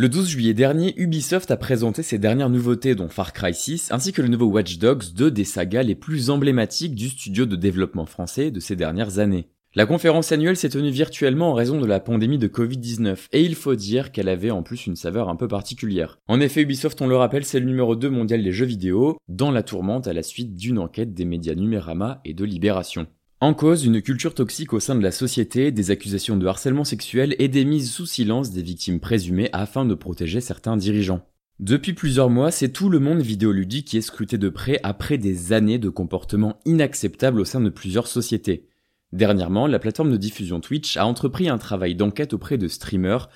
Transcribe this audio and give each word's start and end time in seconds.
Le 0.00 0.08
12 0.08 0.28
juillet 0.28 0.54
dernier, 0.54 0.94
Ubisoft 0.96 1.50
a 1.50 1.56
présenté 1.56 2.04
ses 2.04 2.18
dernières 2.18 2.50
nouveautés 2.50 2.94
dont 2.94 3.08
Far 3.08 3.32
Cry 3.32 3.52
6 3.52 3.90
ainsi 3.90 4.12
que 4.12 4.22
le 4.22 4.28
nouveau 4.28 4.46
Watch 4.46 4.78
Dogs, 4.78 5.12
deux 5.12 5.32
des 5.32 5.42
sagas 5.42 5.82
les 5.82 5.96
plus 5.96 6.30
emblématiques 6.30 6.94
du 6.94 7.08
studio 7.08 7.46
de 7.46 7.56
développement 7.56 8.06
français 8.06 8.52
de 8.52 8.60
ces 8.60 8.76
dernières 8.76 9.18
années. 9.18 9.48
La 9.74 9.86
conférence 9.86 10.30
annuelle 10.30 10.56
s'est 10.56 10.68
tenue 10.68 10.92
virtuellement 10.92 11.50
en 11.50 11.54
raison 11.54 11.80
de 11.80 11.86
la 11.86 11.98
pandémie 11.98 12.38
de 12.38 12.46
Covid-19, 12.46 13.26
et 13.32 13.42
il 13.42 13.56
faut 13.56 13.74
dire 13.74 14.12
qu'elle 14.12 14.28
avait 14.28 14.52
en 14.52 14.62
plus 14.62 14.86
une 14.86 14.94
saveur 14.94 15.28
un 15.28 15.34
peu 15.34 15.48
particulière. 15.48 16.20
En 16.28 16.38
effet, 16.38 16.62
Ubisoft, 16.62 17.02
on 17.02 17.08
le 17.08 17.16
rappelle, 17.16 17.44
c'est 17.44 17.58
le 17.58 17.66
numéro 17.66 17.96
2 17.96 18.08
mondial 18.08 18.44
des 18.44 18.52
jeux 18.52 18.66
vidéo, 18.66 19.18
dans 19.26 19.50
la 19.50 19.64
tourmente 19.64 20.06
à 20.06 20.12
la 20.12 20.22
suite 20.22 20.54
d'une 20.54 20.78
enquête 20.78 21.12
des 21.12 21.24
médias 21.24 21.56
Numérama 21.56 22.20
et 22.24 22.34
de 22.34 22.44
Libération. 22.44 23.08
En 23.40 23.54
cause, 23.54 23.84
une 23.84 24.02
culture 24.02 24.34
toxique 24.34 24.72
au 24.72 24.80
sein 24.80 24.96
de 24.96 25.02
la 25.02 25.12
société, 25.12 25.70
des 25.70 25.92
accusations 25.92 26.36
de 26.36 26.46
harcèlement 26.46 26.82
sexuel 26.82 27.36
et 27.38 27.46
des 27.46 27.64
mises 27.64 27.92
sous 27.92 28.04
silence 28.04 28.50
des 28.50 28.62
victimes 28.62 28.98
présumées 28.98 29.48
afin 29.52 29.84
de 29.84 29.94
protéger 29.94 30.40
certains 30.40 30.76
dirigeants. 30.76 31.24
Depuis 31.60 31.92
plusieurs 31.92 32.30
mois, 32.30 32.50
c'est 32.50 32.72
tout 32.72 32.88
le 32.88 32.98
monde 32.98 33.22
vidéoludique 33.22 33.86
qui 33.86 33.96
est 33.96 34.02
scruté 34.02 34.38
de 34.38 34.48
près 34.48 34.80
après 34.82 35.18
des 35.18 35.52
années 35.52 35.78
de 35.78 35.88
comportements 35.88 36.58
inacceptables 36.64 37.40
au 37.40 37.44
sein 37.44 37.60
de 37.60 37.68
plusieurs 37.68 38.08
sociétés. 38.08 38.66
Dernièrement, 39.12 39.68
la 39.68 39.78
plateforme 39.78 40.10
de 40.10 40.16
diffusion 40.16 40.60
Twitch 40.60 40.96
a 40.96 41.06
entrepris 41.06 41.48
un 41.48 41.58
travail 41.58 41.94
d'enquête 41.94 42.32
auprès 42.32 42.58
de 42.58 42.66
streamers 42.66 43.28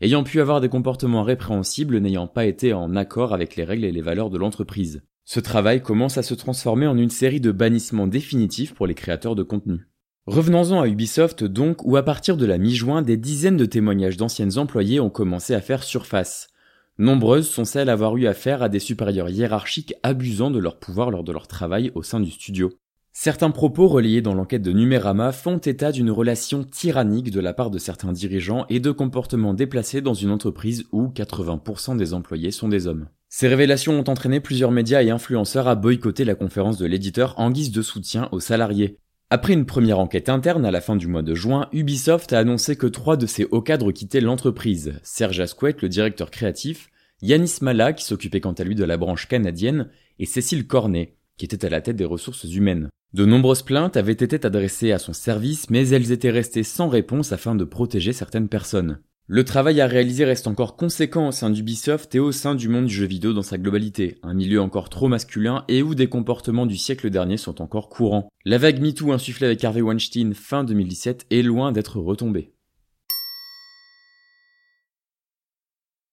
ayant 0.00 0.22
pu 0.22 0.40
avoir 0.40 0.60
des 0.60 0.68
comportements 0.68 1.24
répréhensibles 1.24 1.98
n'ayant 1.98 2.28
pas 2.28 2.46
été 2.46 2.72
en 2.72 2.94
accord 2.94 3.34
avec 3.34 3.56
les 3.56 3.64
règles 3.64 3.84
et 3.84 3.92
les 3.92 4.02
valeurs 4.02 4.30
de 4.30 4.38
l'entreprise. 4.38 5.02
Ce 5.30 5.40
travail 5.40 5.82
commence 5.82 6.16
à 6.16 6.22
se 6.22 6.32
transformer 6.32 6.86
en 6.86 6.96
une 6.96 7.10
série 7.10 7.42
de 7.42 7.52
bannissements 7.52 8.06
définitifs 8.06 8.72
pour 8.72 8.86
les 8.86 8.94
créateurs 8.94 9.34
de 9.34 9.42
contenu. 9.42 9.86
Revenons-en 10.24 10.80
à 10.80 10.88
Ubisoft 10.88 11.44
donc, 11.44 11.84
où 11.84 11.98
à 11.98 12.02
partir 12.02 12.38
de 12.38 12.46
la 12.46 12.56
mi-juin, 12.56 13.02
des 13.02 13.18
dizaines 13.18 13.58
de 13.58 13.66
témoignages 13.66 14.16
d'anciennes 14.16 14.56
employés 14.56 15.00
ont 15.00 15.10
commencé 15.10 15.54
à 15.54 15.60
faire 15.60 15.82
surface. 15.82 16.48
Nombreuses 16.96 17.46
sont 17.46 17.66
celles 17.66 17.90
à 17.90 17.92
avoir 17.92 18.16
eu 18.16 18.26
affaire 18.26 18.62
à 18.62 18.70
des 18.70 18.78
supérieurs 18.78 19.28
hiérarchiques 19.28 19.92
abusant 20.02 20.50
de 20.50 20.60
leur 20.60 20.78
pouvoir 20.78 21.10
lors 21.10 21.24
de 21.24 21.32
leur 21.32 21.46
travail 21.46 21.92
au 21.94 22.02
sein 22.02 22.20
du 22.20 22.30
studio. 22.30 22.72
Certains 23.12 23.50
propos 23.50 23.86
relayés 23.86 24.22
dans 24.22 24.32
l'enquête 24.32 24.62
de 24.62 24.72
Numérama 24.72 25.32
font 25.32 25.58
état 25.58 25.92
d'une 25.92 26.10
relation 26.10 26.64
tyrannique 26.64 27.30
de 27.30 27.40
la 27.40 27.52
part 27.52 27.70
de 27.70 27.78
certains 27.78 28.12
dirigeants 28.12 28.64
et 28.70 28.80
de 28.80 28.92
comportements 28.92 29.52
déplacés 29.52 30.00
dans 30.00 30.14
une 30.14 30.30
entreprise 30.30 30.86
où 30.90 31.08
80% 31.08 31.98
des 31.98 32.14
employés 32.14 32.50
sont 32.50 32.68
des 32.68 32.86
hommes. 32.86 33.08
Ces 33.30 33.48
révélations 33.48 33.98
ont 33.98 34.10
entraîné 34.10 34.40
plusieurs 34.40 34.70
médias 34.70 35.02
et 35.02 35.10
influenceurs 35.10 35.68
à 35.68 35.74
boycotter 35.74 36.24
la 36.24 36.34
conférence 36.34 36.78
de 36.78 36.86
l'éditeur 36.86 37.34
en 37.38 37.50
guise 37.50 37.70
de 37.70 37.82
soutien 37.82 38.28
aux 38.32 38.40
salariés. 38.40 38.98
Après 39.30 39.52
une 39.52 39.66
première 39.66 39.98
enquête 39.98 40.30
interne 40.30 40.64
à 40.64 40.70
la 40.70 40.80
fin 40.80 40.96
du 40.96 41.06
mois 41.06 41.22
de 41.22 41.34
juin, 41.34 41.68
Ubisoft 41.72 42.32
a 42.32 42.38
annoncé 42.38 42.76
que 42.76 42.86
trois 42.86 43.18
de 43.18 43.26
ses 43.26 43.44
hauts 43.50 43.60
cadres 43.60 43.92
quittaient 43.92 44.22
l'entreprise. 44.22 44.98
Serge 45.02 45.40
Asquette, 45.40 45.82
le 45.82 45.90
directeur 45.90 46.30
créatif, 46.30 46.88
Yanis 47.20 47.58
Mala, 47.60 47.92
qui 47.92 48.06
s'occupait 48.06 48.40
quant 48.40 48.52
à 48.52 48.64
lui 48.64 48.74
de 48.74 48.84
la 48.84 48.96
branche 48.96 49.28
canadienne, 49.28 49.90
et 50.18 50.24
Cécile 50.24 50.66
Cornet, 50.66 51.14
qui 51.36 51.44
était 51.44 51.66
à 51.66 51.68
la 51.68 51.82
tête 51.82 51.96
des 51.96 52.06
ressources 52.06 52.44
humaines. 52.44 52.88
De 53.12 53.26
nombreuses 53.26 53.62
plaintes 53.62 53.98
avaient 53.98 54.12
été 54.12 54.46
adressées 54.46 54.92
à 54.92 54.98
son 54.98 55.12
service, 55.12 55.68
mais 55.68 55.88
elles 55.90 56.12
étaient 56.12 56.30
restées 56.30 56.62
sans 56.62 56.88
réponse 56.88 57.32
afin 57.32 57.54
de 57.54 57.64
protéger 57.64 58.14
certaines 58.14 58.48
personnes. 58.48 59.00
Le 59.30 59.44
travail 59.44 59.82
à 59.82 59.86
réaliser 59.86 60.24
reste 60.24 60.46
encore 60.46 60.74
conséquent 60.74 61.28
au 61.28 61.32
sein 61.32 61.50
d'Ubisoft 61.50 62.14
et 62.14 62.18
au 62.18 62.32
sein 62.32 62.54
du 62.54 62.70
monde 62.70 62.86
du 62.86 62.94
jeu 62.94 63.04
vidéo 63.04 63.34
dans 63.34 63.42
sa 63.42 63.58
globalité, 63.58 64.16
un 64.22 64.32
milieu 64.32 64.58
encore 64.58 64.88
trop 64.88 65.06
masculin 65.06 65.66
et 65.68 65.82
où 65.82 65.94
des 65.94 66.08
comportements 66.08 66.64
du 66.64 66.78
siècle 66.78 67.10
dernier 67.10 67.36
sont 67.36 67.60
encore 67.60 67.90
courants. 67.90 68.30
La 68.46 68.56
vague 68.56 68.80
MeToo 68.80 69.12
insufflée 69.12 69.46
avec 69.46 69.62
Harvey 69.62 69.82
Weinstein 69.82 70.32
fin 70.32 70.64
2017 70.64 71.26
est 71.30 71.42
loin 71.42 71.72
d'être 71.72 71.98
retombée. 71.98 72.54